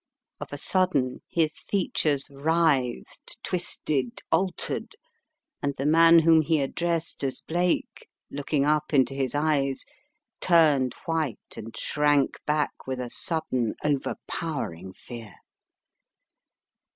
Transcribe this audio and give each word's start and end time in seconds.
Of 0.39 0.51
a 0.51 0.57
sudden 0.57 1.21
his 1.29 1.59
features 1.59 2.25
writhed, 2.31 3.37
twisted, 3.43 4.23
altered, 4.31 4.95
and 5.61 5.75
the 5.75 5.85
man 5.85 6.17
whom 6.17 6.41
he 6.41 6.59
addressed 6.59 7.23
as 7.23 7.39
Blake, 7.41 8.07
looking 8.31 8.65
up 8.65 8.95
into 8.95 9.13
his 9.13 9.35
eyes, 9.35 9.85
turned 10.39 10.95
white 11.05 11.53
and 11.55 11.77
shrank 11.77 12.37
back 12.47 12.87
with 12.87 12.99
a 12.99 13.11
sudden, 13.11 13.75
overpowering 13.83 14.91
fear. 14.91 15.35